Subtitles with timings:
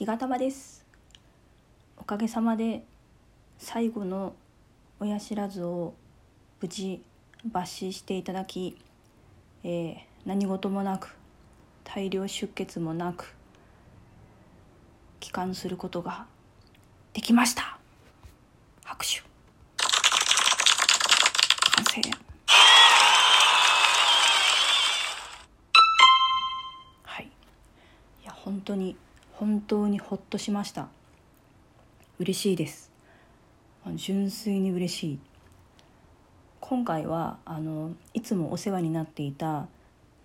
[0.00, 0.82] 日がたまです。
[1.98, 2.82] おかげさまで
[3.58, 4.32] 最後の
[4.98, 5.92] 親知らずを
[6.62, 7.02] 無事
[7.46, 8.78] 抜歯していただき、
[9.62, 11.14] えー、何事もなく
[11.84, 13.34] 大量出血もなく
[15.20, 16.24] 帰還することが
[17.12, 17.76] できました。
[18.82, 19.20] 拍手。
[21.76, 22.00] 完成。
[27.02, 27.26] はい。
[27.26, 28.96] いや本当に
[29.40, 30.88] 本当にほっとしました。
[32.18, 32.90] 嬉しいです。
[33.94, 35.18] 純粋に嬉しい。
[36.60, 39.66] 今回はあのいつもお世話になっていた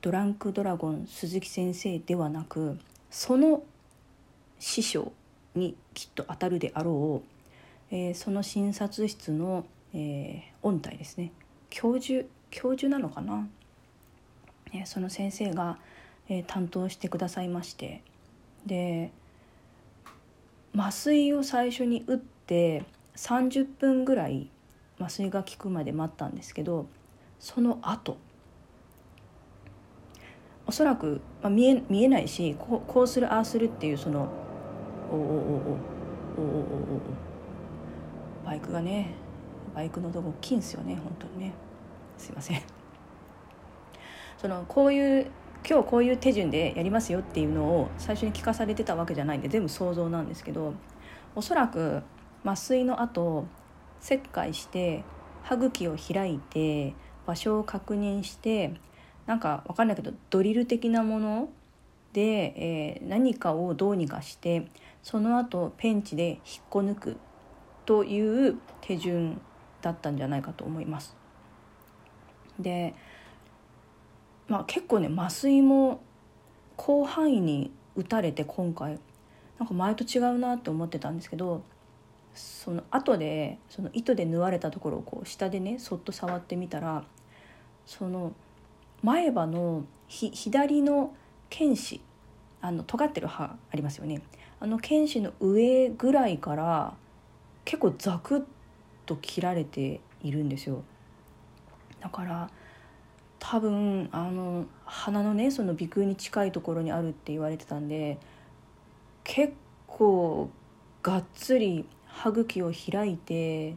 [0.02, 2.78] ドランクドラゴン鈴木先生ではなく
[3.10, 3.64] その
[4.60, 5.14] 師匠
[5.56, 11.32] にきっと当たるであろう、えー、その診察室の、えー、音体ですね。
[11.70, 13.48] 教授教授なのかな、
[14.74, 15.78] えー、その先生が、
[16.28, 18.02] え、担当してくださいまして
[18.66, 19.12] で
[20.76, 22.84] 麻酔を最初に打って
[23.16, 24.50] 30分ぐらい
[25.00, 26.88] 麻酔が効くまで待ったんですけど
[27.40, 28.18] その後
[30.68, 34.30] おそらく、まあ、見え見えないしこうこうするああするっていうその
[35.12, 37.02] おおおおおおおお
[38.46, 39.14] バイクがね
[39.76, 41.54] バイクの音が大きいんですよね本当にね。
[42.18, 42.62] すいません。
[44.38, 45.28] そのこういう
[45.68, 50.74] 今日こういう手順でやりますよっていうのを最初に聞かされてたわけじゃないんで全部想像なんですけど
[51.36, 52.04] おそらく
[52.44, 53.48] 麻酔の後
[54.00, 55.04] 切開して
[55.42, 56.94] 歯茎を開いて
[57.26, 58.76] 場所を確認して
[59.26, 61.50] なんか分かんないけどドリル的なもの
[62.14, 62.22] で、
[63.02, 64.68] えー、何かをどうにかして
[65.02, 67.18] その後ペンチで引っこ抜く
[67.86, 69.42] という手順
[69.82, 71.16] だったんじゃないかと思います。
[72.60, 72.94] で
[74.48, 76.02] まあ、結構ね麻酔も
[76.78, 79.00] 広範囲に打たれて今回。
[79.58, 81.64] なんか前と違うなって思ってたんですけど
[82.34, 87.06] その後でその糸で縫われたところをこう下でねそっと触ってみたら
[87.86, 88.34] その
[89.02, 91.16] 前歯の左の
[91.50, 92.02] 剣歯
[92.62, 94.22] あの尖ってる歯ありますよね。
[94.60, 96.94] あの剣歯の上ぐらいから
[97.64, 98.44] 結構ザクッ
[99.06, 100.84] と切られているんですよ。
[102.02, 102.50] だから
[103.48, 108.18] 多分あの鼻のねその鼻腔に近いところにあるって言われてたんで
[109.24, 109.54] 結
[109.86, 110.50] 構
[111.04, 113.76] がっつり歯茎を開いて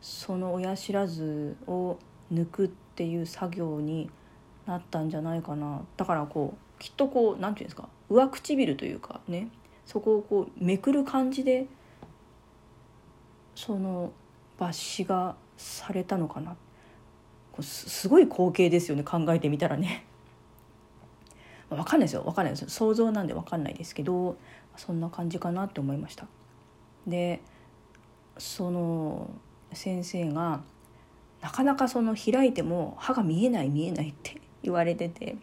[0.00, 1.98] その親知らずを
[2.32, 4.08] 抜くっていう作業に
[4.66, 5.82] なったんじゃないかな。
[5.96, 9.48] だからこうきっとこう何て言うんですか上唇というかね
[9.84, 11.66] そこをこうめくる感じで
[13.56, 14.12] その
[14.60, 16.52] 抜歯がされたのかな。
[16.52, 16.67] って
[17.62, 20.04] すごい光景ですよね考えてみたらね。
[21.70, 24.36] 分かんないですよ分かんないですよ想像なんで分かんないですけど
[24.76, 26.26] そんな感じかなって思いました。
[27.06, 27.40] で
[28.38, 29.30] その
[29.72, 30.62] 先生が
[31.40, 35.36] なかなかその開いても歯が見えない見えないって 言われてて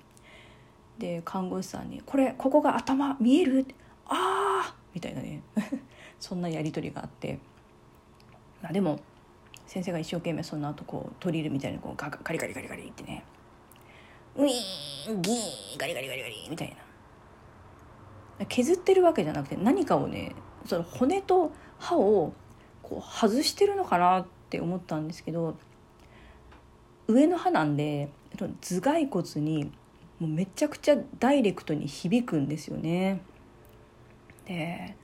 [0.97, 3.65] で看護師さんに「これここが頭見える?」
[4.07, 5.41] ああみたいなね
[6.19, 7.39] そんなやり取りがあって
[8.61, 8.99] まあでも
[9.75, 13.25] 先生が一生懸命その後こうドリルみたいにこうガガリガリガリガリってね
[14.37, 15.35] ウィーンギー
[15.75, 16.77] ンガリガリガリガリみたい
[18.39, 20.33] な削ってるわけじゃなくて何かをね
[20.65, 22.31] その骨と歯を
[22.83, 25.57] こう外してるのかなって思ったんですけど
[27.09, 28.47] 上の歯なんで頭
[28.79, 29.65] 蓋骨に
[30.21, 33.19] もうめちゃくちゃダイレクトに響くんですよね。
[34.45, 34.95] で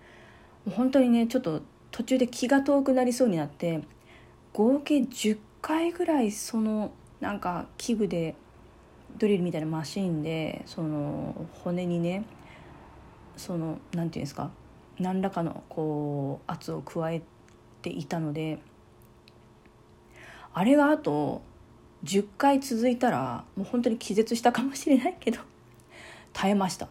[0.70, 1.62] 本当にねちょっと
[1.92, 3.82] 途中で気が遠くなりそうになって
[4.54, 8.36] 合計10回ぐらいそのなんか器具で
[9.18, 12.26] ドリルみたいなマシンでその骨にね
[13.38, 14.52] その何て言うんですか
[15.00, 17.22] 何らかのこう圧を加え
[17.82, 18.60] ていたので
[20.54, 21.42] あれがあと
[22.04, 25.40] 10回続いたらもう本当に気絶したかもしれないけど
[26.34, 26.88] 耐えました。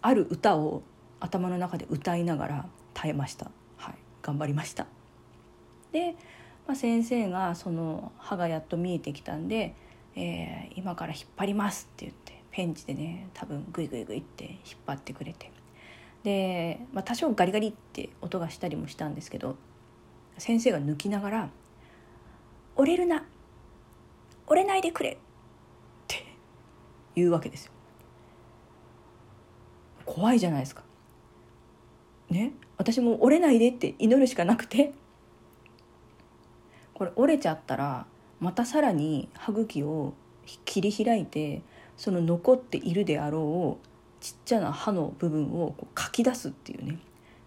[0.00, 0.82] ある歌を
[1.20, 3.50] 頭の中で歌いながら耐えました。
[3.76, 3.94] はい。
[4.22, 4.86] 頑張りました。
[5.92, 6.16] で
[6.66, 9.74] まあ、先生がその歯がやっと見えてきたんで、
[10.14, 15.50] えー、今から引っ張りますって言ってペンチでね多分グイグイグイって引っ張ってくれて
[16.22, 19.56] で、まあ、多少ガリガリって音がしたりもしたんですけど
[20.38, 21.50] 先生が抜きながら
[22.76, 23.24] 「折れるな
[24.46, 25.16] 折れないでくれ」っ
[26.06, 26.24] て
[27.14, 27.72] 言うわけですよ。
[30.04, 30.82] 怖いじゃないですか。
[32.28, 34.92] ね私も折れないでって祈るしかなくて
[36.94, 38.06] これ折れちゃったら
[38.40, 40.14] またさらに歯茎を
[40.64, 41.62] 切り開いて
[41.96, 43.86] その残っているであろう
[44.20, 46.98] ちっちゃな歯の部分をこうかき出すっていうね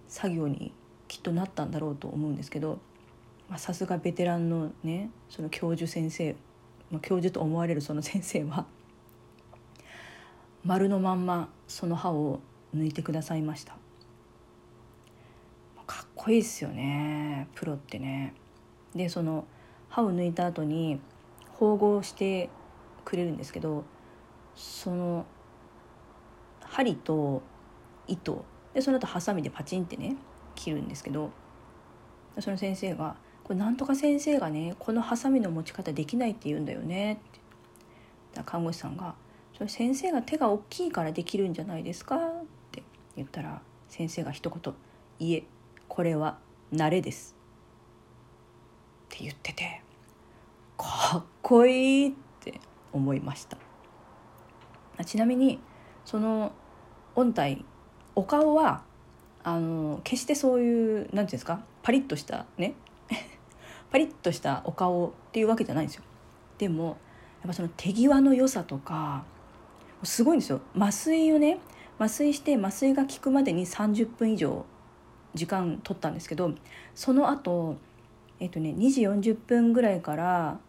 [0.08, 0.74] 作業に
[1.08, 2.80] きっとなったんだろうと思うんですけど
[3.58, 6.36] さすがベテランのねその教授先生、
[6.92, 8.66] まあ、教授と思われるその先生は
[10.66, 12.40] 丸のまんまその歯を
[12.76, 13.78] 抜いてくださいました。
[15.86, 18.34] かっこいいですよねプロってね。
[18.96, 19.46] でその
[19.90, 21.00] 歯を抜いた後に
[21.60, 22.50] 縫合して
[23.04, 23.84] くれるんですけど
[24.56, 25.26] その
[26.62, 27.42] 針と
[28.08, 30.16] 糸でその後ハサミでパチンってね
[30.56, 31.32] 切るんですけど
[32.40, 37.14] その先生が「これなんとか先生がねこのハサミの持ち方できないって言うんだよね」
[38.34, 39.16] って看護師さんが
[39.56, 42.20] 「それ先生が手が大きいからできるんじゃないですか?」っ
[42.72, 42.84] て
[43.16, 44.74] 言ったら先生が一言
[45.20, 45.44] 「いえ
[45.88, 46.40] これは
[46.74, 47.36] 慣れです」
[49.16, 49.82] って言ってて
[50.78, 52.60] かっこいいって
[52.92, 53.58] 思いました。
[55.06, 55.60] ちなみに
[56.04, 56.52] その
[57.16, 57.64] 音体
[58.16, 58.84] お顔は
[59.44, 62.74] あの決してそういう何て言うんですかパリッとしたね
[63.92, 66.04] パリッとしたお顔っていうわけじゃないんですよ。
[66.58, 66.96] でもやっ
[67.48, 69.24] ぱその手際の良さとか
[70.04, 70.60] すごいんですよ。
[70.78, 71.60] 麻酔をね
[71.98, 74.66] 麻酔して麻酔が効くまでに30分以上
[75.34, 76.54] 時間取ったんですけど
[76.94, 77.78] その後
[78.40, 80.60] えっとね2時40分ぐらいから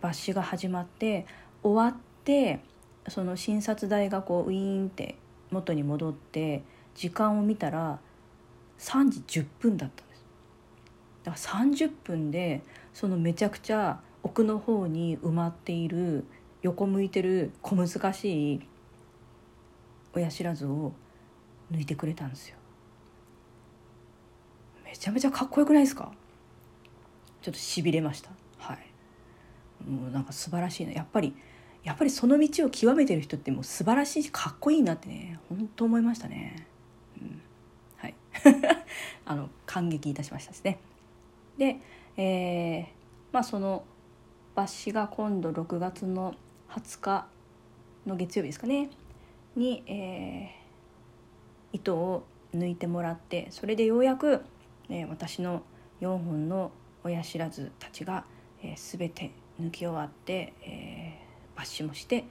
[0.00, 1.26] 抜歯が始まって
[1.62, 2.60] 終わって
[3.08, 5.16] その診察台がこうウィーンって
[5.50, 6.62] 元に戻って
[6.94, 7.98] 時間を見たら
[8.78, 10.24] 3時10分だったんです。
[11.24, 12.62] だから30分で
[12.92, 16.24] そのめちゃくちゃ奥の方に埋まっている
[16.62, 18.60] 横向いてる小難しい
[20.14, 20.92] 親知らずを
[21.72, 22.56] 抜いてくれたんですよ。
[24.84, 26.10] めちゃめちゃかっこよくないですか？
[27.46, 28.30] ちょっとしびれました。
[28.58, 28.78] はい。
[29.88, 31.32] もうなんか素晴らしいなやっぱり
[31.84, 36.66] やっぱりその道を極めてる人ってもう素晴らしいしかっこいいなってね本当思いましたね、
[37.22, 37.40] うん、
[37.98, 38.14] はい。
[39.24, 40.80] あの感激いたしましたですね。
[41.56, 41.78] で、
[42.16, 42.86] えー、
[43.30, 43.84] まあその
[44.56, 46.34] 抜歯が今度6月の
[46.70, 47.26] 20日
[48.06, 48.90] の月曜日ですかね。
[49.54, 54.42] に、えー、糸を抜いてもらってそれでようやく、
[54.88, 55.62] えー、私の
[56.00, 56.72] 4本の
[57.06, 58.24] 親知らずたちが、
[58.62, 59.30] えー、全て
[59.60, 62.24] 抜き終わって、えー、抜歯もして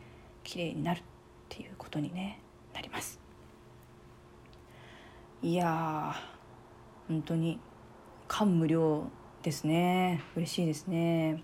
[0.44, 1.02] 綺麗になるっ
[1.50, 2.40] ていうことに、ね、
[2.74, 3.20] なります。
[5.42, 6.16] いや
[7.08, 7.60] 本当に
[8.28, 9.04] 感無量
[9.44, 11.44] ですね嬉しいですね。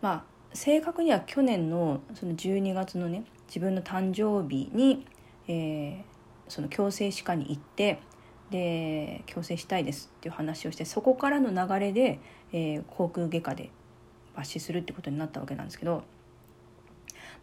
[0.00, 0.24] まあ
[0.54, 5.06] 正確には去年のその12月のね自分の誕生日に、
[5.46, 6.02] えー、
[6.48, 8.00] その矯正歯科に行って
[8.50, 12.18] で矯正したいですっていう話をしてそこからの流れで、
[12.52, 13.70] えー、口腔外科で
[14.34, 16.04] 抜歯するってことになったわけなんですけど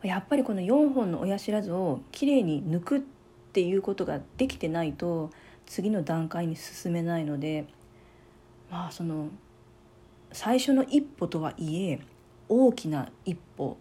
[0.04, 3.02] やっぱりこの4本の親知らずをきれいに抜くっ
[3.54, 5.31] ていうことができてないと
[5.66, 7.66] 次の段階に進めないので
[8.69, 9.30] まあその
[10.31, 12.02] 最初の一歩とはいえ
[12.50, 13.78] 大きな一歩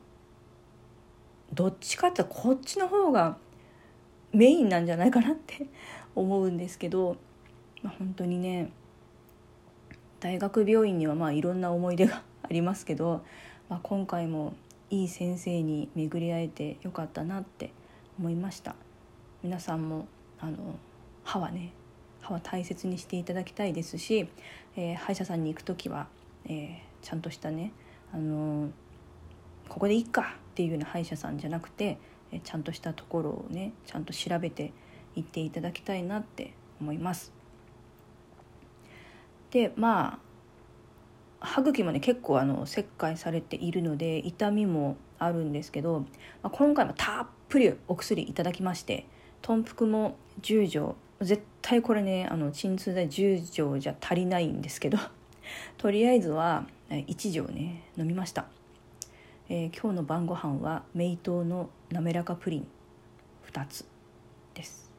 [1.52, 3.36] どっちかってこっちの方が
[4.32, 5.66] メインなんじゃないかなって
[6.14, 7.16] 思うんですけど、
[7.82, 8.70] まあ、本当にね
[10.20, 13.22] 大学病院にはまあいろんな思い出がありますけど、
[13.68, 14.54] まあ、今回も
[14.90, 17.72] いい先生に巡り会えてよかったなって
[18.18, 18.74] 思いました。
[19.42, 20.06] 皆さんも
[20.40, 20.56] あの
[21.24, 21.72] 歯はね
[22.20, 24.28] 歯は大切にしていただきたいですし、
[24.76, 26.06] えー、歯医者さんに行く時は、
[26.46, 27.72] えー、ちゃんとしたね
[28.12, 28.70] あの
[29.68, 31.98] ここでいいかっていうような歯医者さんじゃなくて、
[32.32, 34.72] え、ちゃんとしたところをねちゃんと調べて
[35.14, 37.32] 行っていただきたいなって思います。
[39.50, 46.06] でまあ歯茎もね結構あの切開されているので痛みもあるんですけど、ま
[46.44, 49.06] あ、今回もたっぷりお薬いただきまして
[49.42, 54.98] 豚腹も10錠絶対これねあの鎮痛剤10錠じゃ足りないんですけど
[55.78, 58.46] とりあえずは1錠ね飲みました、
[59.48, 62.66] えー、今日の晩ご飯はメイトの滑らかプリン
[63.52, 63.86] 2つ
[64.54, 64.93] です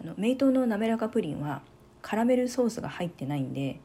[0.00, 1.62] あのメイトの滑らかプリンは
[2.02, 3.80] カラメルソースが入ってないんで、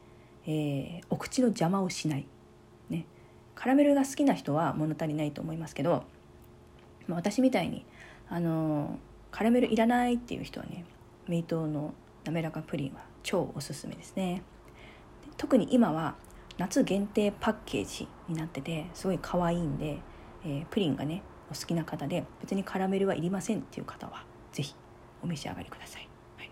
[0.46, 2.26] えー、お口の邪魔をしない、
[2.88, 3.06] ね、
[3.54, 6.04] カラメルが好きな人は物足りないと思いますけど、
[7.06, 7.84] まあ、私みたいに、
[8.28, 8.96] あのー、
[9.30, 10.84] カラメルいらないっていう人はね
[11.26, 11.94] メイトの
[12.24, 14.42] 滑らかプリンは超おすすめですね。
[15.36, 16.14] 特に今は
[16.58, 19.98] 夏限定パッケージになっててすごい可愛いんで、
[20.44, 24.74] えー、プリンがねお好きな方で別にカラメルはいりませんっていう方は是非
[25.24, 26.50] お召し上がりください、はい、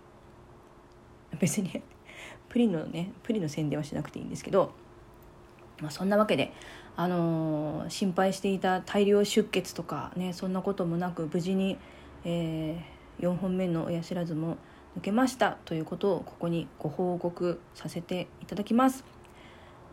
[1.39, 1.83] 別に
[2.49, 4.73] プリンのねプリンの宣伝はしなくていいんですけど、
[5.81, 6.53] まあ、そんなわけで、
[6.97, 11.79] あのー、心配していた大量出血とかねそんなこともなく無事に、
[12.25, 14.57] えー、4本目の親知らずも
[14.99, 19.05] 抜けましたということをここにご報告させていただきます。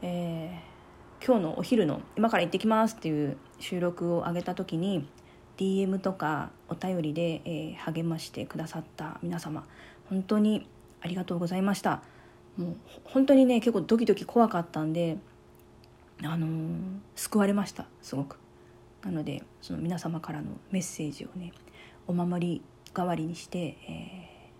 [0.01, 5.07] えー、今日のお昼の「今から行ってきます」っていう収録を上げた時に
[5.59, 9.65] DM とかお便りで、えー、励ましてくださった皆様
[10.09, 10.65] 本当に
[11.01, 12.01] ありがとうございました。
[12.57, 15.17] もう本当にね結構ドキドキ怖かったんで
[16.23, 16.79] あのー、
[17.15, 18.37] 救われましたすごく。
[19.03, 21.53] なのでその皆様からのメッセージをね
[22.07, 22.61] お守り
[22.93, 24.51] 代わりにして、え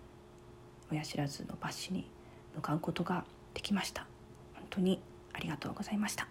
[0.90, 2.06] ー、親知らずの抜歯に
[2.54, 4.06] 向かうことができました。
[4.54, 5.00] 本当に
[5.32, 6.24] ありがとうございました。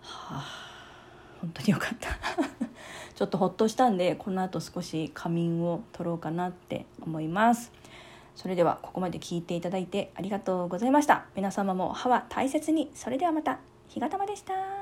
[0.00, 0.71] はあ。
[1.42, 2.08] 本当によかった。
[3.14, 7.72] ちょっとほっとしたんでこの後少し仮眠を取ろうかなって思います。
[8.36, 11.26] それではここまで聞いていただいてありがとうございました。
[11.36, 12.90] 皆様も歯は大切に。
[12.94, 13.58] それではまた。
[13.88, 14.81] 日がたまでした。